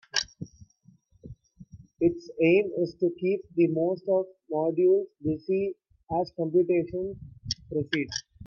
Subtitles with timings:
[1.99, 5.75] Its aim is to keep the most of modules busy
[6.19, 7.17] as computations
[7.69, 8.07] proceed.